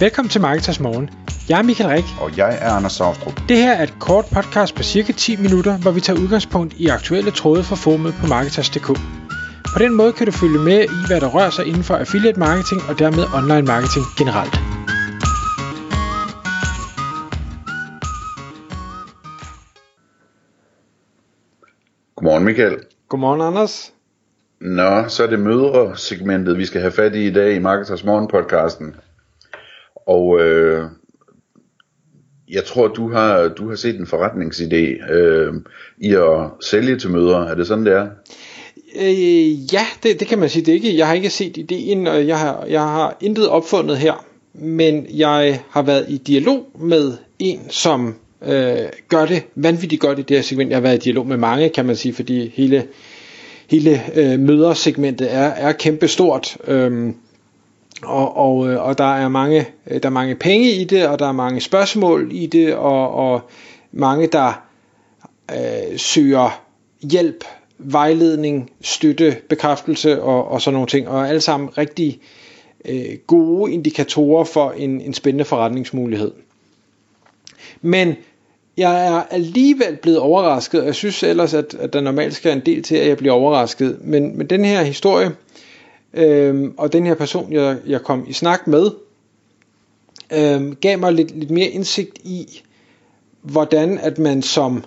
Velkommen 0.00 0.30
til 0.30 0.40
Marketers 0.40 0.80
Morgen. 0.80 1.10
Jeg 1.48 1.58
er 1.58 1.62
Michael 1.62 1.90
Rik. 1.90 2.04
Og 2.20 2.36
jeg 2.36 2.58
er 2.60 2.70
Anders 2.70 2.92
Saustrup. 2.92 3.40
Det 3.48 3.56
her 3.56 3.72
er 3.72 3.82
et 3.82 3.94
kort 4.00 4.24
podcast 4.34 4.74
på 4.74 4.82
cirka 4.82 5.12
10 5.12 5.36
minutter, 5.36 5.78
hvor 5.78 5.90
vi 5.90 6.00
tager 6.00 6.20
udgangspunkt 6.20 6.74
i 6.74 6.86
aktuelle 6.86 7.30
tråde 7.30 7.62
fra 7.64 7.76
formet 7.76 8.14
på 8.20 8.26
Marketers.dk. 8.26 8.86
På 9.74 9.78
den 9.78 9.94
måde 9.94 10.12
kan 10.12 10.26
du 10.26 10.32
følge 10.32 10.58
med 10.58 10.80
i, 10.84 10.98
hvad 11.06 11.20
der 11.20 11.28
rører 11.36 11.50
sig 11.50 11.66
inden 11.66 11.82
for 11.82 11.94
affiliate 11.94 12.38
marketing 12.38 12.80
og 12.88 12.98
dermed 12.98 13.24
online 13.38 13.66
marketing 13.72 14.04
generelt. 14.18 14.54
Godmorgen 22.16 22.44
Michael. 22.44 22.76
Godmorgen 23.08 23.40
Anders. 23.40 23.92
Nå, 24.60 25.08
så 25.08 25.22
er 25.22 25.30
det 25.30 25.40
mødre-segmentet, 25.40 26.58
vi 26.58 26.64
skal 26.64 26.80
have 26.80 26.92
fat 26.92 27.14
i 27.14 27.26
i 27.26 27.32
dag 27.32 27.54
i 27.54 27.58
Marketers 27.58 28.04
Morgen 28.04 28.28
podcasten. 28.28 28.94
Og 30.06 30.40
øh, 30.40 30.84
jeg 32.48 32.64
tror, 32.64 32.88
du 32.88 33.12
har, 33.12 33.48
du 33.48 33.68
har 33.68 33.76
set 33.76 33.96
en 34.00 34.06
forretningsidé 34.06 35.12
øh, 35.12 35.54
i 35.98 36.14
at 36.14 36.50
sælge 36.60 36.98
til 36.98 37.10
mødre. 37.10 37.50
Er 37.50 37.54
det 37.54 37.66
sådan, 37.66 37.86
det 37.86 37.92
er? 37.92 38.08
Øh, 39.00 39.74
ja, 39.74 39.86
det, 40.02 40.20
det 40.20 40.28
kan 40.28 40.38
man 40.38 40.48
sige. 40.48 40.64
Det 40.64 40.72
ikke. 40.72 40.98
Jeg 40.98 41.06
har 41.06 41.14
ikke 41.14 41.30
set 41.30 41.56
ideen, 41.56 42.06
og 42.06 42.26
jeg 42.26 42.38
har, 42.38 42.64
jeg 42.68 42.82
har 42.82 43.16
intet 43.20 43.48
opfundet 43.48 43.96
her. 43.96 44.24
Men 44.54 45.06
jeg 45.14 45.60
har 45.70 45.82
været 45.82 46.04
i 46.08 46.16
dialog 46.16 46.66
med 46.80 47.12
en, 47.38 47.60
som 47.70 48.14
øh, 48.46 48.76
gør 49.08 49.26
det 49.26 49.42
vanvittigt 49.54 50.00
godt 50.00 50.18
i 50.18 50.22
det 50.22 50.36
her 50.36 50.42
segment. 50.42 50.70
Jeg 50.70 50.76
har 50.76 50.82
været 50.82 50.96
i 50.96 51.04
dialog 51.04 51.26
med 51.26 51.36
mange, 51.36 51.68
kan 51.68 51.86
man 51.86 51.96
sige, 51.96 52.14
fordi 52.14 52.52
hele, 52.54 52.84
hele 53.70 54.00
øh, 54.14 54.40
mødersegmentet 54.40 55.34
er, 55.34 55.48
er 55.48 55.72
kæmpestort. 55.72 56.56
Øh, 56.68 57.12
og, 58.02 58.36
og, 58.36 58.68
øh, 58.68 58.86
og 58.86 58.98
der 58.98 59.14
er 59.14 59.28
mange 59.28 59.66
øh, 59.86 60.02
der 60.02 60.08
er 60.08 60.12
mange 60.12 60.34
penge 60.34 60.70
i 60.70 60.84
det, 60.84 61.08
og 61.08 61.18
der 61.18 61.28
er 61.28 61.32
mange 61.32 61.60
spørgsmål 61.60 62.28
i 62.32 62.46
det, 62.46 62.74
og, 62.74 63.14
og 63.14 63.40
mange 63.92 64.26
der 64.26 64.62
øh, 65.50 65.98
søger 65.98 66.62
hjælp, 67.02 67.44
vejledning, 67.78 68.70
støtte, 68.80 69.36
bekræftelse 69.48 70.22
og, 70.22 70.48
og 70.48 70.62
sådan 70.62 70.74
nogle 70.74 70.88
ting, 70.88 71.08
og 71.08 71.28
alle 71.28 71.40
sammen 71.40 71.78
rigtig 71.78 72.20
øh, 72.84 73.18
gode 73.26 73.72
indikatorer 73.72 74.44
for 74.44 74.70
en, 74.70 75.00
en 75.00 75.14
spændende 75.14 75.44
forretningsmulighed. 75.44 76.32
Men 77.82 78.16
jeg 78.76 79.06
er 79.06 79.22
alligevel 79.30 79.96
blevet 79.96 80.18
overrasket, 80.18 80.80
og 80.80 80.86
jeg 80.86 80.94
synes 80.94 81.22
ellers, 81.22 81.54
at, 81.54 81.74
at 81.74 81.92
der 81.92 82.00
normalt 82.00 82.34
skal 82.34 82.52
en 82.52 82.62
del 82.66 82.82
til, 82.82 82.96
at 82.96 83.08
jeg 83.08 83.16
bliver 83.16 83.34
overrasket. 83.34 83.98
Men, 84.00 84.38
men 84.38 84.46
den 84.46 84.64
her 84.64 84.82
historie, 84.82 85.30
Øhm, 86.16 86.74
og 86.76 86.92
den 86.92 87.06
her 87.06 87.14
person, 87.14 87.52
jeg, 87.52 87.76
jeg 87.86 88.02
kom 88.02 88.24
i 88.28 88.32
snak 88.32 88.66
med, 88.66 88.90
øhm, 90.32 90.76
gav 90.80 90.98
mig 90.98 91.12
lidt, 91.12 91.38
lidt 91.38 91.50
mere 91.50 91.66
indsigt 91.66 92.18
i, 92.18 92.62
hvordan 93.42 93.98
at 93.98 94.18
man 94.18 94.42
som, 94.42 94.84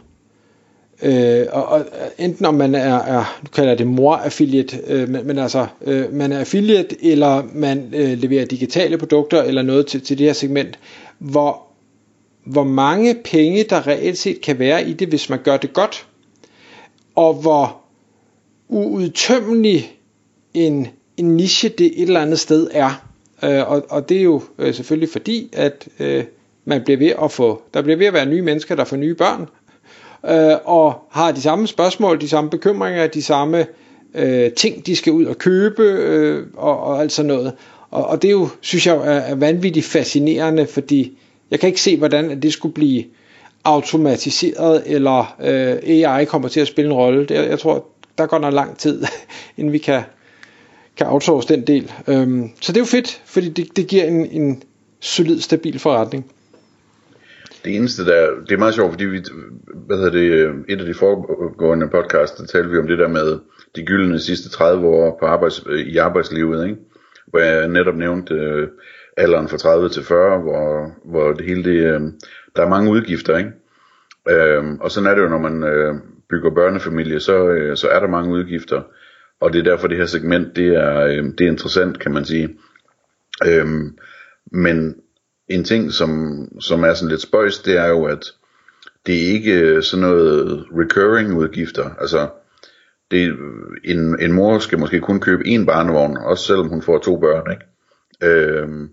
øh, 1.01 1.45
og, 1.51 1.65
og 1.65 1.85
enten 2.17 2.45
om 2.45 2.53
man 2.53 2.75
er, 2.75 2.95
er 2.95 3.39
nu 3.43 3.49
kalder 3.53 3.69
jeg 3.69 3.77
det 3.77 3.87
mor-affiliate, 3.87 4.79
øh, 4.87 5.09
men, 5.09 5.27
men 5.27 5.37
altså, 5.37 5.67
øh, 5.81 6.13
man 6.13 6.31
er 6.31 6.39
affiliate, 6.39 7.05
eller 7.05 7.43
man 7.53 7.93
øh, 7.93 8.17
leverer 8.17 8.45
digitale 8.45 8.97
produkter, 8.97 9.43
eller 9.43 9.61
noget 9.61 9.87
til, 9.87 10.01
til 10.01 10.17
det 10.17 10.25
her 10.25 10.33
segment, 10.33 10.79
hvor, 11.19 11.61
hvor 12.45 12.63
mange 12.63 13.15
penge 13.23 13.63
der 13.63 13.87
reelt 13.87 14.17
set 14.17 14.41
kan 14.41 14.59
være 14.59 14.89
i 14.89 14.93
det, 14.93 15.07
hvis 15.07 15.29
man 15.29 15.39
gør 15.43 15.57
det 15.57 15.73
godt, 15.73 16.07
og 17.15 17.33
hvor 17.33 17.81
uudtømmelig 18.69 19.95
en 20.53 20.87
en 21.19 21.37
niche 21.37 21.69
det 21.69 21.85
et 21.85 22.01
eller 22.01 22.21
andet 22.21 22.39
sted 22.39 22.67
er. 22.71 23.05
Øh, 23.43 23.71
og, 23.71 23.85
og 23.89 24.09
det 24.09 24.17
er 24.17 24.21
jo 24.21 24.41
øh, 24.59 24.73
selvfølgelig 24.73 25.09
fordi, 25.09 25.49
at 25.53 25.87
øh, 25.99 26.23
man 26.65 26.83
bliver 26.83 26.97
ved 26.97 27.13
at 27.23 27.31
få, 27.31 27.61
der 27.73 27.81
bliver 27.81 27.97
ved 27.97 28.05
at 28.05 28.13
være 28.13 28.25
nye 28.25 28.41
mennesker, 28.41 28.75
der 28.75 28.83
får 28.83 28.97
nye 28.97 29.15
børn, 29.15 29.41
øh, 30.25 30.57
og 30.65 31.07
har 31.11 31.31
de 31.31 31.41
samme 31.41 31.67
spørgsmål, 31.67 32.21
de 32.21 32.29
samme 32.29 32.49
bekymringer, 32.49 33.07
de 33.07 33.23
samme 33.23 33.65
øh, 34.15 34.51
ting, 34.51 34.85
de 34.85 34.95
skal 34.95 35.13
ud 35.13 35.25
og 35.25 35.37
købe, 35.37 35.83
øh, 35.83 36.47
og, 36.53 36.79
og 36.79 37.01
alt 37.01 37.11
sådan 37.11 37.27
noget. 37.27 37.53
Og, 37.91 38.07
og 38.07 38.21
det 38.21 38.27
er 38.27 38.31
jo, 38.31 38.49
synes 38.61 38.87
jeg, 38.87 38.95
er, 38.95 39.01
er 39.01 39.35
vanvittigt 39.35 39.85
fascinerende, 39.85 40.67
fordi 40.67 41.17
jeg 41.51 41.59
kan 41.59 41.67
ikke 41.67 41.81
se, 41.81 41.97
hvordan 41.97 42.41
det 42.41 42.53
skulle 42.53 42.73
blive 42.73 43.03
automatiseret, 43.63 44.83
eller 44.85 45.35
øh, 45.41 46.05
AI 46.05 46.25
kommer 46.25 46.47
til 46.47 46.59
at 46.59 46.67
spille 46.67 46.91
en 46.91 46.97
rolle. 46.97 47.25
Det, 47.25 47.35
jeg 47.35 47.59
tror, 47.59 47.85
der 48.17 48.25
går 48.25 48.39
nok 48.39 48.53
lang 48.53 48.77
tid, 48.77 49.03
inden 49.57 49.73
vi 49.73 49.77
kan 49.77 50.01
kan 50.99 51.07
outsource 51.07 51.47
den 51.47 51.67
del. 51.67 51.91
Øhm, 52.07 52.49
så 52.61 52.71
det 52.71 52.77
er 52.77 52.81
jo 52.81 52.85
fedt, 52.85 53.21
fordi 53.25 53.49
det, 53.49 53.77
det 53.77 53.87
giver 53.87 54.03
en, 54.03 54.25
en 54.25 54.63
solid, 54.99 55.39
stabil 55.39 55.79
forretning. 55.79 56.31
Det 57.65 57.75
eneste 57.75 58.05
der, 58.05 58.29
det 58.47 58.51
er 58.51 58.57
meget 58.57 58.75
sjovt, 58.75 58.91
fordi 58.91 59.05
vi, 59.05 59.23
hvad 59.73 59.97
hedder 59.97 60.11
det, 60.11 60.31
øh, 60.31 60.55
et 60.69 60.79
af 60.79 60.85
de 60.85 60.93
foregående 60.93 61.89
podcasts, 61.89 62.37
der 62.37 62.45
talte 62.45 62.69
vi 62.69 62.77
om 62.77 62.87
det 62.87 62.97
der 62.97 63.07
med 63.07 63.39
de 63.75 63.85
gyldne 63.85 64.19
sidste 64.19 64.49
30 64.49 64.87
år 64.87 65.17
på 65.19 65.25
arbejds, 65.25 65.63
øh, 65.67 65.79
i 65.79 65.97
arbejdslivet, 65.97 66.65
ikke? 66.65 66.77
hvor 67.27 67.39
jeg 67.39 67.67
netop 67.67 67.95
nævnte 67.95 68.33
øh, 68.33 68.67
alderen 69.17 69.47
fra 69.49 69.57
30 69.57 69.89
til 69.89 70.03
40, 70.03 70.39
hvor, 70.39 70.91
hvor 71.05 71.33
det 71.33 71.45
hele 71.45 71.63
det, 71.63 71.93
øh, 71.93 72.01
der 72.55 72.63
er 72.65 72.69
mange 72.69 72.91
udgifter, 72.91 73.37
ikke? 73.37 73.51
Øh, 74.29 74.63
og 74.81 74.91
sådan 74.91 75.09
er 75.09 75.15
det 75.15 75.21
jo, 75.21 75.29
når 75.29 75.49
man 75.49 75.63
øh, 75.63 75.95
bygger 76.29 76.49
børnefamilie, 76.49 77.19
så, 77.19 77.47
øh, 77.47 77.77
så 77.77 77.87
er 77.87 77.99
der 77.99 78.07
mange 78.07 78.33
udgifter. 78.33 78.81
Og 79.39 79.53
det 79.53 79.59
er 79.59 79.63
derfor 79.63 79.87
det 79.87 79.97
her 79.97 80.05
segment, 80.05 80.55
det 80.55 80.67
er, 80.67 80.99
øh, 80.99 81.23
det 81.37 81.41
er 81.41 81.51
interessant, 81.51 81.99
kan 81.99 82.13
man 82.13 82.25
sige. 82.25 82.49
Øhm, 83.47 83.97
men 84.51 84.95
en 85.47 85.63
ting, 85.63 85.93
som, 85.93 86.43
som 86.61 86.83
er 86.83 86.93
sådan 86.93 87.09
lidt 87.09 87.21
spøjs, 87.21 87.59
det 87.59 87.77
er 87.77 87.87
jo, 87.87 88.05
at 88.05 88.25
det 89.05 89.15
er 89.15 89.33
ikke 89.33 89.59
øh, 89.59 89.83
sådan 89.83 90.01
noget 90.01 90.65
recurring 90.79 91.37
udgifter. 91.37 91.89
Altså, 92.01 92.29
det, 93.11 93.37
en, 93.83 94.19
en 94.19 94.31
mor 94.31 94.59
skal 94.59 94.79
måske 94.79 94.99
kun 94.99 95.19
købe 95.19 95.47
en 95.47 95.65
barnevogn, 95.65 96.17
også 96.17 96.45
selvom 96.45 96.67
hun 96.67 96.81
får 96.81 96.99
to 96.99 97.19
børn, 97.19 97.51
ikke? 97.51 97.65
Øhm, 98.23 98.89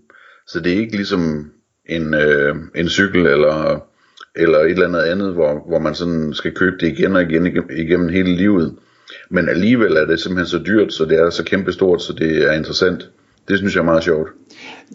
så 0.47 0.59
det 0.59 0.73
er 0.73 0.77
ikke 0.77 0.95
ligesom 0.95 1.51
en, 1.85 2.13
øh, 2.13 2.55
en 2.75 2.89
cykel 2.89 3.25
eller, 3.25 3.87
eller 4.35 4.59
et 4.59 4.71
eller 4.71 4.87
andet 4.87 5.01
andet, 5.01 5.33
hvor, 5.33 5.67
hvor 5.67 5.79
man 5.79 5.95
sådan 5.95 6.33
skal 6.33 6.55
købe 6.55 6.77
det 6.79 6.87
igen 6.87 7.15
og 7.15 7.21
igen 7.21 7.45
igennem 7.69 8.09
hele 8.09 8.35
livet. 8.35 8.75
Men 9.29 9.49
alligevel 9.49 9.97
er 9.97 10.05
det 10.05 10.19
simpelthen 10.19 10.47
så 10.47 10.63
dyrt, 10.67 10.93
så 10.93 11.05
det 11.05 11.19
er 11.19 11.29
så 11.29 11.43
kæmpestort, 11.43 12.01
så 12.01 12.13
det 12.13 12.37
er 12.37 12.51
interessant. 12.51 13.09
Det 13.47 13.57
synes 13.57 13.75
jeg 13.75 13.81
er 13.81 13.85
meget 13.85 14.03
sjovt. 14.03 14.29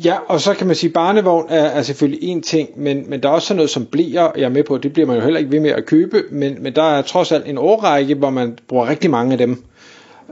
Ja, 0.04 0.16
og 0.26 0.41
så 0.41 0.54
kan 0.54 0.66
man 0.66 0.76
sige, 0.76 0.88
at 0.88 0.94
barnevogn 0.94 1.47
er, 1.50 1.65
er 1.65 1.82
selvfølgelig 1.82 2.22
en 2.22 2.43
ting, 2.43 2.69
men, 2.76 3.10
men 3.10 3.22
der 3.22 3.28
er 3.28 3.32
også 3.32 3.47
sådan 3.47 3.56
noget 3.56 3.70
som 3.70 3.87
bliver, 3.87 4.31
jeg 4.37 4.44
er 4.44 4.48
med 4.48 4.65
på, 4.65 4.78
det 4.78 4.93
bliver 4.93 5.06
man 5.06 5.16
jo 5.16 5.22
heller 5.22 5.38
ikke 5.38 5.53
ved 5.53 5.60
med 5.60 5.70
at 5.70 5.87
købe, 5.87 6.22
men, 6.31 6.56
men 6.60 6.75
der 6.75 6.82
er 6.82 7.03
trods 7.03 7.32
alt 7.32 7.47
en 7.47 7.59
årrække, 7.59 8.15
hvor 8.15 8.31
man 8.31 8.59
bruger 8.69 8.88
rigtig 8.88 9.10
mange 9.10 9.32
af 9.32 9.38
dem. 9.38 9.65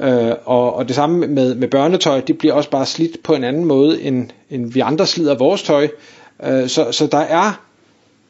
Øh, 0.03 0.33
og, 0.45 0.75
og 0.75 0.89
det 0.89 0.97
samme 0.97 1.27
med, 1.27 1.55
med 1.55 1.69
børnetøj, 1.69 2.21
det 2.21 2.39
bliver 2.39 2.55
også 2.55 2.71
bare 2.71 2.87
slidt 2.87 3.23
på 3.23 3.35
en 3.35 3.45
anden 3.45 3.65
måde, 3.65 4.03
end, 4.03 4.29
end 4.51 4.73
vi 4.73 4.81
andre 4.81 5.07
slider 5.07 5.39
vores 5.39 5.63
tøj. 5.63 5.89
Øh, 6.47 6.69
så, 6.69 6.93
så 6.93 7.07
der 7.07 7.19
er 7.19 7.65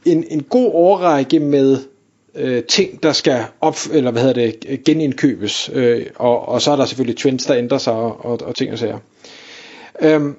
en, 0.05 0.25
en 0.31 0.43
god 0.43 0.71
årrække 0.75 1.41
med 1.41 1.79
øh, 2.35 2.65
ting, 2.65 3.03
der 3.03 3.13
skal 3.13 3.45
op, 3.61 3.77
eller 3.93 4.11
hvad 4.11 4.23
hedder 4.23 4.53
det, 4.53 4.85
genindkøbes, 4.85 5.71
øh, 5.73 6.07
og, 6.17 6.49
og 6.49 6.63
så 6.63 6.73
er 6.73 6.77
der 6.77 6.85
selvfølgelig 6.85 7.17
trends, 7.17 7.47
der 7.47 7.57
ændrer 7.57 7.79
sig, 7.79 7.93
og, 7.93 8.25
og, 8.25 8.39
og 8.43 8.55
ting 8.55 8.73
og 8.73 8.79
sager. 8.79 8.99
Øhm, 10.01 10.37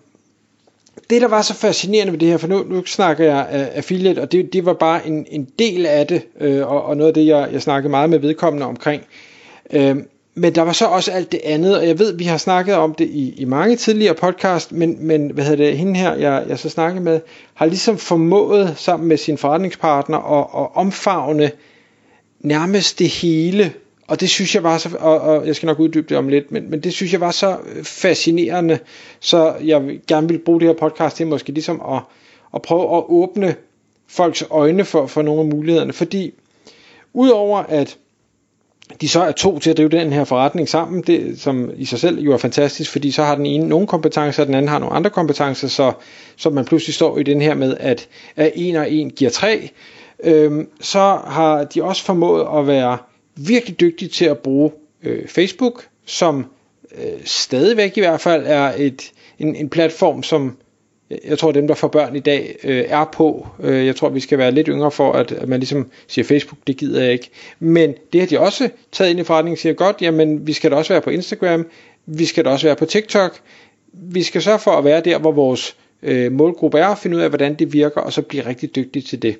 det 1.10 1.22
der 1.22 1.28
var 1.28 1.42
så 1.42 1.54
fascinerende 1.54 2.14
ved 2.14 2.20
det 2.20 2.28
her, 2.28 2.38
for 2.38 2.48
nu, 2.48 2.64
nu 2.70 2.86
snakker 2.86 3.26
jeg 3.26 3.48
af 3.50 3.70
affiliate, 3.76 4.20
og 4.20 4.32
det, 4.32 4.54
det 4.54 4.66
var 4.66 4.74
bare 4.74 5.08
en, 5.08 5.26
en 5.30 5.48
del 5.60 5.86
af 5.86 6.08
det, 6.08 6.22
øh, 6.40 6.68
og, 6.68 6.84
og 6.84 6.98
noget 6.98 7.08
af 7.08 7.14
det, 7.14 7.26
jeg, 7.26 7.50
jeg 7.52 7.62
snakkede 7.62 7.92
meget 7.92 8.10
med 8.10 8.20
vedkommende 8.20 8.66
omkring. 8.66 9.04
Øhm, 9.72 10.08
men 10.36 10.56
der 10.56 10.62
var 10.62 10.72
så 10.72 10.86
også 10.86 11.12
alt 11.12 11.32
det 11.32 11.40
andet, 11.44 11.78
og 11.78 11.88
jeg 11.88 12.00
ved, 12.00 12.18
vi 12.18 12.24
har 12.24 12.38
snakket 12.38 12.76
om 12.76 12.94
det 12.94 13.06
i, 13.06 13.34
i 13.38 13.46
mange 13.46 13.76
tidligere 13.76 14.14
podcast, 14.14 14.72
men, 14.72 15.08
men 15.08 15.32
hvad 15.32 15.44
hedder 15.44 15.66
det, 15.66 15.78
hende 15.78 16.00
her, 16.00 16.16
jeg, 16.16 16.46
jeg 16.48 16.60
så 16.60 16.70
snakkede 16.70 17.04
med, 17.04 17.20
har 17.54 17.66
ligesom 17.66 17.98
formået 17.98 18.74
sammen 18.78 19.10
med 19.10 19.18
sin 19.18 19.38
forretningspartner 19.38 20.18
at, 20.18 20.62
at 20.62 20.68
omfavne 20.74 21.52
nærmest 22.44 23.00
det 23.00 23.08
hele, 23.08 23.74
og 24.08 24.20
det 24.20 24.30
synes 24.30 24.56
jeg 24.56 24.64
var 24.64 24.78
så, 24.78 24.90
og, 25.00 25.22
og 25.22 25.48
jeg 25.48 25.56
skal 25.56 25.68
nok 25.68 25.80
uddybe 25.80 26.08
det 26.10 26.18
om 26.18 26.28
lidt, 26.28 26.52
men, 26.52 26.70
men 26.70 26.80
det 26.80 26.94
synes 26.94 27.14
jeg 27.14 27.22
var 27.22 27.32
så 27.32 27.58
øh, 27.76 27.84
fascinerende, 27.84 28.80
så 29.20 29.56
jeg 29.64 30.00
gerne 30.08 30.28
vil 30.28 30.40
bruge 30.40 30.60
det 30.60 30.68
her 30.68 30.76
podcast 30.76 31.18
til 31.18 31.28
måske 31.28 31.52
ligesom 31.52 31.82
at, 31.90 32.02
at 32.54 32.62
prøve 32.62 32.98
at 32.98 33.04
åbne 33.08 33.56
folks 34.08 34.44
øjne 34.50 34.86
for, 34.86 35.08
for 35.08 35.22
nogle 35.22 35.42
af 35.42 35.48
mulighederne, 35.48 35.94
fordi 35.94 36.34
udover 37.14 37.58
at 37.58 37.98
de 39.02 39.10
så 39.10 39.22
er 39.22 39.32
to 39.32 39.60
til 39.60 39.70
at 39.70 39.78
drive 39.78 39.90
den 39.90 40.14
her 40.14 40.24
forretning 40.24 40.70
sammen, 40.70 41.02
det, 41.08 41.40
som 41.40 41.72
i 41.78 41.86
sig 41.86 42.00
selv 42.00 42.20
jo 42.20 42.34
er 42.34 42.38
fantastisk, 42.38 42.92
fordi 42.92 43.12
så 43.12 43.24
har 43.24 43.36
den 43.36 43.46
ene 43.46 43.68
nogle 43.68 43.88
kompetencer, 43.88 44.44
og 44.44 44.48
den 44.48 44.56
anden 44.56 44.70
har 44.70 44.80
nogle 44.80 44.96
andre 44.96 45.10
kompetencer, 45.10 45.68
så, 45.68 45.94
så 46.36 46.50
man 46.50 46.66
pludselig 46.66 46.94
står 46.94 47.18
i 47.18 47.24
den 47.24 47.42
her 47.42 47.54
med, 47.54 47.78
at, 47.80 48.08
at 48.36 48.52
en 48.56 48.76
og 48.76 48.92
en 48.92 49.10
giver 49.10 49.32
tre, 49.32 49.70
øhm, 50.24 50.70
så 50.82 51.20
har 51.28 51.64
de 51.64 51.84
også 51.84 52.04
formået 52.06 52.48
at 52.60 52.68
være 52.68 52.98
virkelig 53.36 53.80
dygtige 53.80 54.10
til 54.10 54.26
at 54.26 54.38
bruge 54.38 54.72
øh, 55.04 55.28
Facebook, 55.28 55.88
som 56.06 56.46
øh, 56.98 57.20
stadigvæk 57.26 57.98
i 57.98 58.00
hvert 58.00 58.22
fald 58.22 58.44
er 58.48 58.74
et, 58.78 59.12
en, 59.40 59.56
en 59.56 59.70
platform, 59.70 60.24
som 60.24 60.58
øh, 61.12 61.18
jeg 61.28 61.40
tror 61.40 61.52
dem 61.52 61.68
der 61.68 61.76
får 61.76 61.88
børn 61.88 62.16
i 62.16 62.20
dag 62.20 62.56
øh, 62.64 62.86
er 62.88 63.06
på. 63.14 63.48
Øh, 63.60 63.86
jeg 63.86 63.96
tror 63.96 64.10
vi 64.10 64.20
skal 64.20 64.38
være 64.38 64.52
lidt 64.52 64.68
yngre 64.68 64.92
for 64.92 65.12
at, 65.12 65.32
at 65.32 65.48
man 65.48 65.60
ligesom 65.60 65.92
siger 66.08 66.26
Facebook, 66.26 66.60
det 66.68 66.78
gider 66.78 67.04
jeg 67.04 67.12
ikke. 67.12 67.30
Men 67.60 67.94
det 68.14 68.22
har 68.22 68.28
de 68.28 68.40
også 68.40 68.70
taget 68.92 69.10
ind 69.10 69.20
i 69.20 69.24
forretningen 69.24 69.56
og 69.56 69.60
siger 69.60 69.74
godt, 69.74 70.02
jamen 70.02 70.48
vi 70.48 70.54
skal 70.54 70.72
da 70.72 70.76
også 70.76 70.94
være 70.94 71.02
på 71.02 71.10
Instagram, 71.10 71.68
vi 72.06 72.26
skal 72.26 72.46
da 72.46 72.50
også 72.50 72.68
være 72.68 72.76
på 72.76 72.86
TikTok. 72.86 73.40
Vi 73.94 74.24
skal 74.24 74.42
sørge 74.42 74.60
for 74.60 74.72
at 74.72 74.84
være 74.84 75.02
der, 75.02 75.20
hvor 75.20 75.32
vores 75.32 75.76
øh, 76.04 76.32
målgruppe 76.32 76.80
er, 76.80 76.88
og 76.88 76.98
finde 76.98 77.18
ud 77.18 77.22
af, 77.22 77.30
hvordan 77.30 77.54
det 77.54 77.74
virker, 77.74 78.02
og 78.02 78.14
så 78.14 78.22
blive 78.22 78.46
rigtig 78.46 78.76
dygtig 78.76 79.06
til 79.06 79.22
det. 79.22 79.38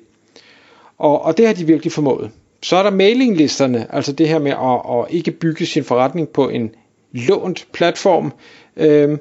Og, 1.02 1.22
og 1.22 1.36
det 1.36 1.46
har 1.46 1.54
de 1.54 1.66
virkelig 1.66 1.92
formået. 1.92 2.30
Så 2.62 2.76
er 2.76 2.82
der 2.82 2.90
mailinglisterne, 2.90 3.94
altså 3.94 4.12
det 4.12 4.28
her 4.28 4.38
med 4.38 4.50
at, 4.50 4.98
at 4.98 5.14
ikke 5.14 5.30
bygge 5.30 5.66
sin 5.66 5.84
forretning 5.84 6.28
på 6.28 6.48
en 6.48 6.70
lånt 7.12 7.66
platform. 7.72 8.32
Øh, 8.76 9.18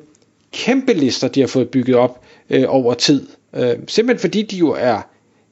kæmpe 0.54 0.94
lister, 0.94 1.28
de 1.28 1.40
har 1.40 1.48
fået 1.48 1.70
bygget 1.70 1.96
op 1.96 2.22
øh, 2.50 2.64
over 2.68 2.94
tid. 2.94 3.28
Øh, 3.56 3.76
simpelthen 3.88 4.20
fordi 4.20 4.42
de 4.42 4.58
jo 4.58 4.72
er, 4.80 5.02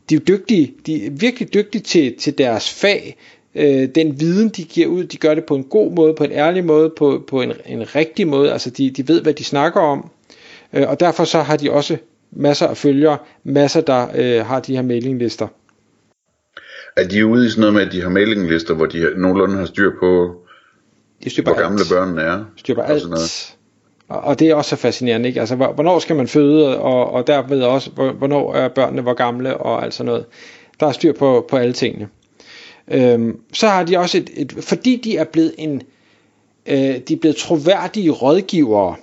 de 0.10 0.16
er 0.16 0.20
dygtige, 0.20 0.74
de 0.86 1.06
er 1.06 1.10
virkelig 1.12 1.54
dygtige 1.54 1.82
til, 1.82 2.16
til 2.20 2.38
deres 2.38 2.70
fag. 2.70 3.16
Øh, 3.56 3.90
den 3.96 4.20
viden, 4.20 4.50
de 4.50 4.64
giver 4.64 4.88
ud, 4.88 5.04
de 5.04 5.18
gør 5.18 5.36
det 5.36 5.46
på 5.46 5.56
en 5.56 5.64
god 5.64 5.92
måde, 5.92 6.14
på 6.14 6.24
en 6.24 6.32
ærlig 6.32 6.66
måde, 6.66 6.90
på, 6.98 7.24
på 7.28 7.42
en, 7.42 7.52
en 7.66 7.96
rigtig 7.96 8.28
måde. 8.28 8.54
Altså 8.54 8.70
de, 8.70 8.90
de 8.90 9.08
ved, 9.08 9.22
hvad 9.22 9.34
de 9.34 9.44
snakker 9.44 9.82
om. 9.82 10.10
Øh, 10.74 10.90
og 10.90 11.00
derfor 11.00 11.24
så 11.24 11.42
har 11.42 11.58
de 11.58 11.72
også 11.72 11.98
masser 12.32 12.68
af 12.68 12.78
følgere, 12.78 13.18
masser 13.44 13.82
der 13.82 14.08
øh, 14.16 14.46
har 14.46 14.60
de 14.60 14.76
her 14.76 14.82
mailinglister. 14.82 15.48
Er 16.96 17.08
de 17.08 17.26
ude 17.26 17.46
i 17.46 17.50
sådan 17.50 17.60
noget 17.60 17.74
med, 17.74 17.82
at 17.82 17.92
de 17.92 18.02
har 18.02 18.10
mailinglister, 18.10 18.74
hvor 18.74 18.86
de 18.86 19.14
nogenlunde 19.18 19.58
har 19.58 19.66
styr 19.66 19.92
på, 20.00 20.36
de 21.24 21.30
styr 21.30 21.44
på 21.44 21.54
hvor 21.54 21.62
gamle 21.62 21.80
alt. 21.80 21.90
børnene 21.90 22.22
er? 22.22 22.46
Styr 22.56 22.76
på 22.76 22.82
alt. 22.82 23.10
Noget. 23.10 23.56
Og 24.08 24.40
det 24.40 24.50
er 24.50 24.56
også 24.56 24.76
fascinerende, 24.76 25.28
ikke? 25.28 25.40
Altså, 25.40 25.56
hvornår 25.56 26.00
skal 26.00 26.16
man 26.16 26.28
føde, 26.28 26.80
og, 26.80 27.12
og 27.12 27.28
derved 27.28 27.62
også, 27.62 27.90
hvornår 27.92 28.54
er 28.54 28.68
børnene 28.68 29.02
hvor 29.02 29.14
gamle, 29.14 29.58
og 29.58 29.84
alt 29.84 29.94
sådan 29.94 30.06
noget. 30.06 30.26
Der 30.80 30.88
er 30.88 30.92
styr 30.92 31.14
på, 31.14 31.46
på 31.50 31.58
alle 31.58 31.74
tingene. 31.74 32.08
Øhm, 32.88 33.40
så 33.54 33.68
har 33.68 33.84
de 33.84 33.98
også 33.98 34.18
et, 34.18 34.30
et, 34.34 34.56
fordi 34.62 35.02
de 35.04 35.18
er 35.18 35.24
blevet 35.24 35.54
en, 35.58 35.82
øh, 36.66 36.78
de 36.78 37.14
er 37.14 37.18
blevet 37.22 37.36
troværdige 37.36 38.12
rådgivere, 38.12 38.96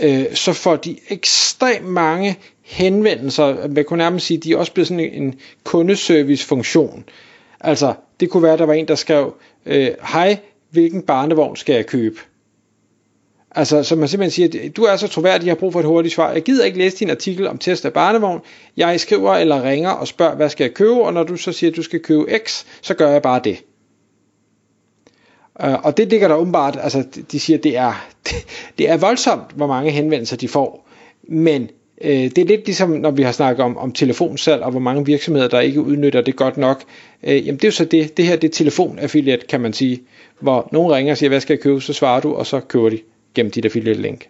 øh, 0.00 0.34
så 0.34 0.52
får 0.52 0.76
de 0.76 0.96
ekstremt 1.08 1.86
mange 1.86 2.38
henvendelser, 2.62 3.68
man 3.68 3.84
kunne 3.84 3.98
nærmest 3.98 4.26
sige, 4.26 4.38
de 4.38 4.52
er 4.52 4.56
også 4.56 4.72
blevet 4.72 4.88
sådan 4.88 5.00
en, 5.00 5.22
en 5.22 5.34
kundeservice-funktion. 5.64 7.04
Altså, 7.60 7.94
det 8.20 8.30
kunne 8.30 8.42
være, 8.42 8.52
at 8.52 8.58
der 8.58 8.66
var 8.66 8.74
en, 8.74 8.88
der 8.88 8.94
skrev, 8.94 9.34
øh, 9.66 9.90
hej, 10.12 10.38
hvilken 10.70 11.02
barnevogn 11.02 11.56
skal 11.56 11.74
jeg 11.74 11.86
købe? 11.86 12.16
Altså, 13.50 13.82
så 13.82 13.96
man 13.96 14.08
simpelthen 14.08 14.50
siger, 14.50 14.70
du 14.70 14.82
er 14.82 14.96
så 14.96 15.08
troværdig, 15.08 15.46
jeg 15.46 15.50
har 15.50 15.58
brug 15.58 15.72
for 15.72 15.80
et 15.80 15.86
hurtigt 15.86 16.14
svar. 16.14 16.32
Jeg 16.32 16.42
gider 16.42 16.64
ikke 16.64 16.78
læse 16.78 16.96
din 16.96 17.10
artikel 17.10 17.46
om 17.46 17.58
test 17.58 17.84
af 17.84 17.92
barnevogn. 17.92 18.40
Jeg 18.76 19.00
skriver 19.00 19.34
eller 19.34 19.62
ringer 19.62 19.90
og 19.90 20.08
spørger, 20.08 20.36
hvad 20.36 20.50
skal 20.50 20.64
jeg 20.64 20.74
købe? 20.74 21.02
Og 21.02 21.12
når 21.12 21.22
du 21.22 21.36
så 21.36 21.52
siger, 21.52 21.70
at 21.70 21.76
du 21.76 21.82
skal 21.82 22.00
købe 22.00 22.38
X, 22.46 22.64
så 22.82 22.94
gør 22.94 23.10
jeg 23.10 23.22
bare 23.22 23.40
det. 23.44 23.62
Uh, 25.64 25.84
og 25.84 25.96
det 25.96 26.08
ligger 26.08 26.28
der 26.28 26.34
åbenbart, 26.34 26.78
altså 26.82 27.04
de 27.32 27.40
siger, 27.40 27.58
det 27.58 27.76
er, 27.76 28.06
det, 28.78 28.90
er 28.90 28.96
voldsomt, 28.96 29.50
hvor 29.54 29.66
mange 29.66 29.90
henvendelser 29.90 30.36
de 30.36 30.48
får. 30.48 30.88
Men 31.28 31.62
uh, 32.04 32.08
det 32.08 32.38
er 32.38 32.44
lidt 32.44 32.66
ligesom, 32.66 32.90
når 32.90 33.10
vi 33.10 33.22
har 33.22 33.32
snakket 33.32 33.64
om, 33.64 33.76
om 33.76 33.92
telefonsalg, 33.92 34.62
og 34.62 34.70
hvor 34.70 34.80
mange 34.80 35.06
virksomheder, 35.06 35.48
der 35.48 35.60
ikke 35.60 35.80
udnytter 35.80 36.20
det 36.20 36.36
godt 36.36 36.56
nok. 36.56 36.82
Uh, 37.22 37.46
jamen 37.46 37.54
det 37.54 37.64
er 37.64 37.68
jo 37.68 37.72
så 37.72 37.84
det, 37.84 38.16
det 38.16 38.24
her 38.24 38.36
det 38.36 38.48
er 38.48 38.52
telefonaffiliate, 38.52 39.46
kan 39.46 39.60
man 39.60 39.72
sige, 39.72 40.02
hvor 40.40 40.68
nogen 40.72 40.92
ringer 40.92 41.12
og 41.12 41.18
siger, 41.18 41.28
hvad 41.28 41.40
skal 41.40 41.54
jeg 41.54 41.60
købe, 41.60 41.80
så 41.80 41.92
svarer 41.92 42.20
du, 42.20 42.34
og 42.34 42.46
så 42.46 42.60
køber 42.60 42.88
de 42.88 42.98
gennem 43.34 43.52
dit 43.52 43.64
affiliate 43.64 44.02
link. 44.02 44.28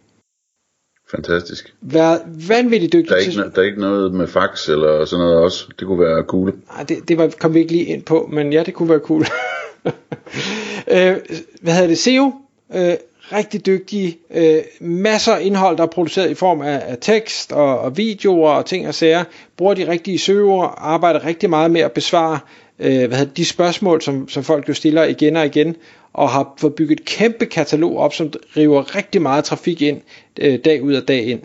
Fantastisk. 1.10 1.74
Vær 1.80 2.18
vanvittigt 2.48 2.92
dygtig. 2.92 3.10
Der 3.10 3.16
er, 3.16 3.20
ikke, 3.20 3.42
der 3.54 3.62
er 3.62 3.66
ikke 3.66 3.80
noget 3.80 4.14
med 4.14 4.26
fax 4.26 4.68
eller 4.68 5.04
sådan 5.04 5.24
noget 5.24 5.38
også. 5.38 5.68
Det 5.78 5.86
kunne 5.86 6.00
være 6.00 6.22
cool. 6.22 6.54
Nej, 6.74 6.82
det, 6.82 7.08
det 7.08 7.18
var, 7.18 7.32
kom 7.40 7.54
vi 7.54 7.58
ikke 7.58 7.72
lige 7.72 7.84
ind 7.84 8.02
på, 8.02 8.28
men 8.32 8.52
ja, 8.52 8.62
det 8.62 8.74
kunne 8.74 8.88
være 8.88 8.98
cool. 8.98 9.24
øh, 10.94 11.16
hvad 11.60 11.74
hedder 11.74 11.86
det? 11.88 11.98
SEO. 11.98 12.32
Øh, 12.74 12.94
rigtig 13.32 13.66
dygtige. 13.66 14.18
Øh, 14.30 14.62
masser 14.80 15.32
af 15.32 15.42
indhold, 15.42 15.76
der 15.76 15.82
er 15.82 15.86
produceret 15.86 16.30
i 16.30 16.34
form 16.34 16.60
af, 16.60 16.82
af 16.86 16.98
tekst 17.00 17.52
og, 17.52 17.78
og 17.80 17.96
videoer 17.96 18.50
og 18.50 18.66
ting 18.66 18.88
og 18.88 18.94
sager. 18.94 19.24
Bruger 19.56 19.74
de 19.74 19.88
rigtige 19.88 20.18
søger, 20.18 20.62
Arbejder 20.78 21.24
rigtig 21.24 21.50
meget 21.50 21.70
med 21.70 21.80
at 21.80 21.92
besvare 21.92 22.38
øh, 22.78 23.08
hvad 23.08 23.18
hedder, 23.18 23.34
de 23.34 23.44
spørgsmål, 23.44 24.02
som, 24.02 24.28
som 24.28 24.44
folk 24.44 24.68
jo 24.68 24.74
stiller 24.74 25.04
igen 25.04 25.36
og 25.36 25.46
igen 25.46 25.76
og 26.12 26.30
har 26.30 26.54
fået 26.58 26.74
bygget 26.74 27.00
et 27.00 27.06
kæmpe 27.06 27.46
katalog 27.46 27.98
op, 27.98 28.14
som 28.14 28.32
river 28.56 28.96
rigtig 28.96 29.22
meget 29.22 29.44
trafik 29.44 29.82
ind 29.82 30.00
øh, 30.40 30.58
dag 30.64 30.82
ud 30.82 30.94
og 30.94 31.08
dag 31.08 31.24
ind. 31.26 31.42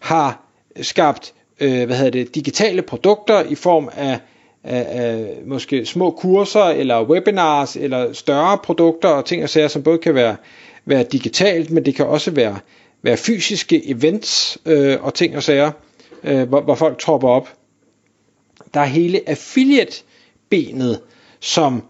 Har 0.00 0.46
skabt 0.80 1.34
øh, 1.60 1.86
hvad 1.86 1.96
hedder 1.96 2.10
det, 2.10 2.34
digitale 2.34 2.82
produkter 2.82 3.42
i 3.42 3.54
form 3.54 3.88
af, 3.96 4.18
af, 4.66 4.86
af 4.88 5.38
måske 5.46 5.86
små 5.86 6.10
kurser 6.10 6.64
eller 6.64 7.02
webinars 7.02 7.76
eller 7.76 8.12
større 8.12 8.58
produkter 8.58 9.08
og 9.08 9.24
ting 9.24 9.42
og 9.42 9.48
sager, 9.48 9.68
som 9.68 9.82
både 9.82 9.98
kan 9.98 10.14
være, 10.14 10.36
være 10.84 11.02
digitalt, 11.02 11.70
men 11.70 11.84
det 11.84 11.94
kan 11.94 12.06
også 12.06 12.30
være, 12.30 12.58
være 13.02 13.16
fysiske 13.16 13.90
events 13.90 14.58
øh, 14.66 15.04
og 15.04 15.14
ting 15.14 15.36
og 15.36 15.42
sager, 15.42 15.70
øh, 16.24 16.48
hvor, 16.48 16.60
hvor 16.60 16.74
folk 16.74 16.98
tropper 16.98 17.28
op. 17.28 17.48
Der 18.74 18.80
er 18.80 18.84
hele 18.84 19.20
affiliate-benet, 19.26 21.00
som 21.40 21.82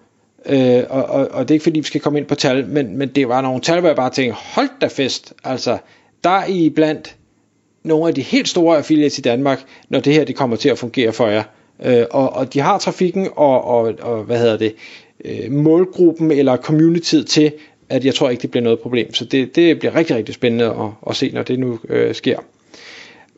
Øh, 0.48 0.84
og, 0.90 1.04
og, 1.04 1.28
og 1.30 1.48
det 1.48 1.50
er 1.50 1.54
ikke 1.54 1.62
fordi 1.62 1.80
vi 1.80 1.86
skal 1.86 2.00
komme 2.00 2.18
ind 2.18 2.26
på 2.26 2.34
tal, 2.34 2.66
men, 2.66 2.98
men 2.98 3.08
det 3.08 3.28
var 3.28 3.40
nogle 3.40 3.60
tal, 3.60 3.80
hvor 3.80 3.88
jeg 3.88 3.96
bare 3.96 4.10
tænkte, 4.10 4.38
hold 4.54 4.68
da 4.80 4.86
fest, 4.86 5.34
altså 5.44 5.78
der 6.24 6.30
er 6.30 6.46
I 6.46 6.70
blandt 6.70 7.16
nogle 7.82 8.08
af 8.08 8.14
de 8.14 8.22
helt 8.22 8.48
store 8.48 8.76
affiliates 8.76 9.18
i 9.18 9.20
Danmark, 9.20 9.64
når 9.88 10.00
det 10.00 10.14
her 10.14 10.24
det 10.24 10.36
kommer 10.36 10.56
til 10.56 10.68
at 10.68 10.78
fungere 10.78 11.12
for 11.12 11.26
jer. 11.28 11.42
Øh, 11.84 12.04
og, 12.10 12.32
og 12.32 12.54
de 12.54 12.60
har 12.60 12.78
trafikken 12.78 13.28
og, 13.36 13.64
og, 13.64 13.94
og 14.02 14.24
hvad 14.24 14.38
hedder 14.38 14.56
det, 14.56 14.74
øh, 15.24 15.52
målgruppen 15.52 16.30
eller 16.30 16.56
community 16.56 17.22
til, 17.22 17.52
at 17.88 18.04
jeg 18.04 18.14
tror 18.14 18.30
ikke, 18.30 18.42
det 18.42 18.50
bliver 18.50 18.64
noget 18.64 18.80
problem. 18.80 19.14
Så 19.14 19.24
det, 19.24 19.56
det 19.56 19.78
bliver 19.78 19.94
rigtig, 19.94 20.16
rigtig 20.16 20.34
spændende 20.34 20.64
at, 20.64 21.10
at 21.10 21.16
se, 21.16 21.30
når 21.34 21.42
det 21.42 21.58
nu 21.58 21.78
øh, 21.88 22.14
sker. 22.14 22.38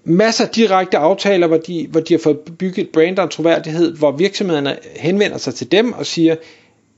Masser 0.05 0.45
af 0.45 0.51
direkte 0.51 0.99
aftaler, 0.99 1.47
hvor 1.47 1.57
de, 1.57 1.87
hvor 1.91 2.01
de 2.01 2.15
har 2.15 2.19
fået 2.19 2.39
bygget 2.59 2.79
et 2.79 2.89
brand 2.89 3.19
og 3.19 3.25
en 3.25 3.31
troværdighed, 3.31 3.97
hvor 3.97 4.13
virksomhederne 4.13 4.77
henvender 4.97 5.39
sig 5.39 5.55
til 5.55 5.73
dem 5.73 5.93
og 5.93 6.07
siger, 6.07 6.37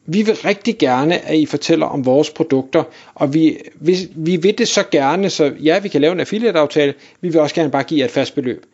vi 0.07 0.23
vil 0.23 0.35
rigtig 0.35 0.79
gerne, 0.79 1.27
at 1.27 1.37
I 1.37 1.47
fortæller 1.47 1.87
om 1.87 2.07
vores 2.07 2.31
produkter, 2.31 2.83
og 3.15 3.35
vi, 3.35 3.59
vi, 3.75 3.97
vi 4.17 4.37
vil 4.37 4.59
det 4.59 4.69
så 4.69 4.83
gerne, 4.91 5.31
så 5.31 5.53
ja, 5.63 5.79
vi 5.79 5.89
kan 5.89 6.01
lave 6.01 6.13
en 6.13 6.21
affiliate-aftale, 6.21 6.95
vi 7.21 7.29
vil 7.29 7.41
også 7.41 7.55
gerne 7.55 7.71
bare 7.71 7.83
give 7.83 8.01
jer 8.01 8.05
et 8.05 8.11
fast 8.11 8.35
beløb. 8.35 8.67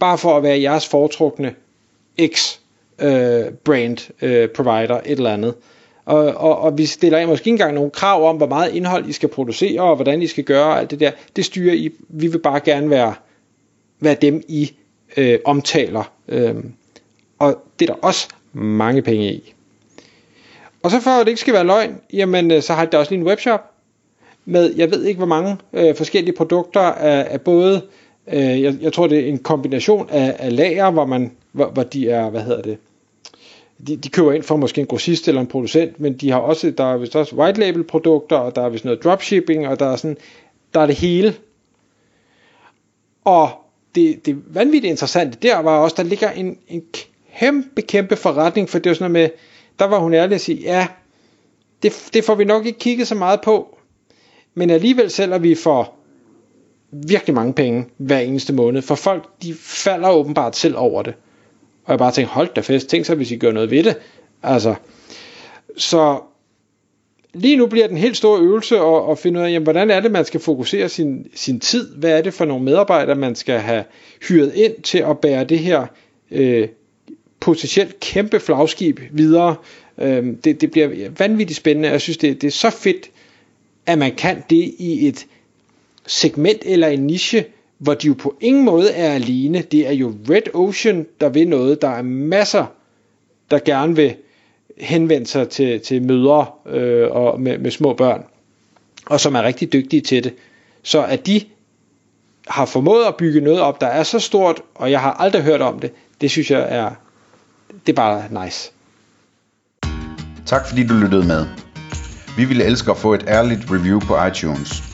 Bare 0.00 0.18
for 0.18 0.36
at 0.36 0.42
være 0.42 0.60
jeres 0.60 0.88
foretrukne 0.88 1.54
X 2.26 2.58
øh, 2.98 3.44
brand 3.64 4.12
øh, 4.22 4.48
provider, 4.48 5.00
et 5.04 5.10
eller 5.10 5.32
andet. 5.32 5.54
Og, 6.04 6.18
og, 6.18 6.58
og 6.58 6.78
vi 6.78 6.86
stiller 6.86 7.26
måske 7.26 7.40
ikke 7.40 7.50
engang 7.50 7.74
nogle 7.74 7.90
krav 7.90 8.28
om, 8.28 8.36
hvor 8.36 8.46
meget 8.46 8.74
indhold 8.74 9.08
I 9.08 9.12
skal 9.12 9.28
producere, 9.28 9.82
og 9.82 9.94
hvordan 9.94 10.22
I 10.22 10.26
skal 10.26 10.44
gøre, 10.44 10.78
alt 10.78 10.90
det 10.90 11.00
der. 11.00 11.10
Det 11.36 11.44
styrer 11.44 11.74
I. 11.74 11.90
Vi 12.08 12.26
vil 12.26 12.38
bare 12.38 12.60
gerne 12.60 12.90
være, 12.90 13.14
være 14.00 14.14
dem, 14.14 14.42
I 14.48 14.72
øh, 15.16 15.38
omtaler. 15.44 16.12
Øh, 16.28 16.54
og 17.38 17.62
det 17.78 17.90
er 17.90 17.94
der 17.94 18.00
også 18.02 18.28
mange 18.52 19.02
penge 19.02 19.32
i. 19.32 19.54
Og 20.82 20.90
så 20.90 21.00
for 21.00 21.10
at 21.10 21.26
det 21.26 21.28
ikke 21.28 21.40
skal 21.40 21.54
være 21.54 21.66
løgn, 21.66 22.00
jamen 22.12 22.50
øh, 22.50 22.62
så 22.62 22.72
har 22.72 22.84
det 22.84 22.94
også 22.94 23.10
lige 23.12 23.20
en 23.20 23.26
webshop 23.26 23.70
med, 24.44 24.74
jeg 24.76 24.90
ved 24.90 25.04
ikke 25.04 25.18
hvor 25.18 25.26
mange 25.26 25.56
øh, 25.72 25.96
forskellige 25.96 26.36
produkter 26.36 26.80
af, 26.80 27.26
af 27.30 27.40
både, 27.40 27.76
øh, 27.76 27.82
Øh, 28.32 28.62
jeg, 28.62 28.76
jeg 28.80 28.92
tror 28.92 29.06
det 29.06 29.18
er 29.18 29.28
en 29.28 29.38
kombination 29.38 30.10
af, 30.10 30.36
af 30.38 30.56
lager, 30.56 30.90
hvor 30.90 31.06
man, 31.06 31.32
hvor, 31.52 31.66
hvor 31.66 31.82
de 31.82 32.10
er, 32.10 32.30
hvad 32.30 32.42
hedder 32.42 32.62
det, 32.62 32.78
de, 33.86 33.96
de 33.96 34.08
køber 34.08 34.32
ind 34.32 34.42
for 34.42 34.56
måske 34.56 34.80
en 34.80 34.86
grossist 34.86 35.28
eller 35.28 35.40
en 35.40 35.46
producent, 35.46 36.00
men 36.00 36.12
de 36.12 36.30
har 36.30 36.38
også, 36.38 36.70
der 36.70 36.84
er 36.84 36.96
vist 36.96 37.16
også 37.16 37.36
white 37.36 37.60
label 37.60 37.84
produkter, 37.84 38.36
og 38.36 38.56
der 38.56 38.62
er 38.62 38.68
vist 38.68 38.84
noget 38.84 39.04
dropshipping, 39.04 39.68
og 39.68 39.78
der 39.78 39.86
er 39.86 39.96
sådan, 39.96 40.16
der 40.74 40.80
er 40.80 40.86
det 40.86 40.94
hele. 40.94 41.34
Og 43.24 43.50
det, 43.94 44.26
det 44.26 44.54
vanvittigt 44.54 44.90
interessante 44.90 45.38
der 45.42 45.58
var 45.58 45.78
også, 45.78 45.96
der 45.96 46.02
ligger 46.02 46.30
en, 46.30 46.58
en 46.68 46.82
kæmpe, 47.38 47.82
kæmpe 47.82 48.16
forretning, 48.16 48.68
for 48.68 48.78
det 48.78 48.90
er 48.90 48.94
sådan 48.94 49.12
noget 49.12 49.30
med, 49.30 49.38
der 49.78 49.84
var 49.84 49.98
hun 49.98 50.14
ærlig 50.14 50.34
at 50.34 50.40
sige, 50.40 50.60
ja, 50.60 50.86
det, 51.82 52.08
det 52.14 52.24
får 52.24 52.34
vi 52.34 52.44
nok 52.44 52.66
ikke 52.66 52.78
kigget 52.78 53.08
så 53.08 53.14
meget 53.14 53.40
på, 53.40 53.78
men 54.54 54.70
alligevel 54.70 55.10
sælger 55.10 55.38
vi 55.38 55.54
for 55.54 55.93
virkelig 57.06 57.34
mange 57.34 57.52
penge 57.52 57.86
hver 57.96 58.18
eneste 58.18 58.52
måned, 58.52 58.82
for 58.82 58.94
folk 58.94 59.24
de 59.42 59.54
falder 59.60 60.10
åbenbart 60.10 60.56
selv 60.56 60.76
over 60.76 61.02
det. 61.02 61.14
Og 61.84 61.90
jeg 61.90 61.98
bare 61.98 62.12
tænkte, 62.12 62.32
hold 62.32 62.48
da 62.56 62.60
fest, 62.60 62.88
tænk 62.88 63.04
så 63.04 63.14
hvis 63.14 63.30
I 63.30 63.36
gør 63.36 63.52
noget 63.52 63.70
ved 63.70 63.82
det. 63.82 63.96
Altså, 64.42 64.74
så 65.76 66.18
lige 67.34 67.56
nu 67.56 67.66
bliver 67.66 67.86
den 67.86 67.96
helt 67.96 68.16
store 68.16 68.40
øvelse 68.40 68.78
at, 68.78 69.10
at 69.10 69.18
finde 69.18 69.40
ud 69.40 69.44
af, 69.44 69.50
jamen, 69.50 69.64
hvordan 69.64 69.90
er 69.90 70.00
det, 70.00 70.10
man 70.10 70.24
skal 70.24 70.40
fokusere 70.40 70.88
sin, 70.88 71.26
sin 71.34 71.60
tid? 71.60 71.94
Hvad 71.96 72.18
er 72.18 72.22
det 72.22 72.34
for 72.34 72.44
nogle 72.44 72.64
medarbejdere, 72.64 73.16
man 73.16 73.34
skal 73.34 73.58
have 73.58 73.84
hyret 74.28 74.54
ind 74.54 74.82
til 74.82 74.98
at 74.98 75.18
bære 75.18 75.44
det 75.44 75.58
her 75.58 75.86
øh, 76.30 76.68
potentielt 77.40 78.00
kæmpe 78.00 78.40
flagskib 78.40 79.00
videre. 79.10 79.56
Øhm, 79.98 80.36
det, 80.36 80.60
det 80.60 80.70
bliver 80.70 81.10
vanvittigt 81.18 81.56
spændende. 81.56 81.88
Jeg 81.88 82.00
synes, 82.00 82.16
det, 82.16 82.42
det 82.42 82.46
er 82.46 82.52
så 82.52 82.70
fedt, 82.70 83.10
at 83.86 83.98
man 83.98 84.14
kan 84.14 84.42
det 84.50 84.74
i 84.78 85.08
et 85.08 85.26
segment 86.06 86.62
eller 86.64 86.88
en 86.88 87.06
niche, 87.06 87.44
hvor 87.78 87.94
de 87.94 88.06
jo 88.06 88.14
på 88.14 88.36
ingen 88.40 88.64
måde 88.64 88.90
er 88.90 89.12
alene. 89.12 89.62
Det 89.62 89.88
er 89.88 89.92
jo 89.92 90.14
Red 90.30 90.54
Ocean, 90.54 91.06
der 91.20 91.28
vil 91.28 91.48
noget. 91.48 91.82
Der 91.82 91.88
er 91.88 92.02
masser, 92.02 92.66
der 93.50 93.58
gerne 93.58 93.96
vil 93.96 94.14
henvende 94.78 95.26
sig 95.26 95.48
til, 95.48 95.80
til 95.80 96.02
mødre 96.02 96.46
øh, 96.66 97.10
og 97.10 97.40
med, 97.40 97.58
med 97.58 97.70
små 97.70 97.94
børn, 97.94 98.24
og 99.06 99.20
som 99.20 99.34
er 99.34 99.42
rigtig 99.42 99.72
dygtige 99.72 100.00
til 100.00 100.24
det. 100.24 100.34
Så 100.82 101.04
at 101.04 101.26
de 101.26 101.40
har 102.48 102.66
formået 102.66 103.04
at 103.04 103.16
bygge 103.16 103.40
noget 103.40 103.60
op, 103.60 103.80
der 103.80 103.86
er 103.86 104.02
så 104.02 104.18
stort, 104.18 104.62
og 104.74 104.90
jeg 104.90 105.00
har 105.00 105.12
aldrig 105.12 105.42
hørt 105.42 105.60
om 105.60 105.78
det, 105.78 105.92
det 106.20 106.30
synes 106.30 106.50
jeg 106.50 106.66
er, 106.70 106.90
det 107.86 107.92
er 107.92 107.96
bare 107.96 108.44
nice. 108.44 108.72
Tak 110.46 110.68
fordi 110.68 110.86
du 110.86 110.94
lyttede 110.94 111.26
med. 111.26 111.46
Vi 112.36 112.44
ville 112.44 112.64
elske 112.64 112.90
at 112.90 112.96
få 112.96 113.14
et 113.14 113.24
ærligt 113.28 113.60
review 113.70 114.00
på 114.00 114.24
iTunes. 114.24 114.93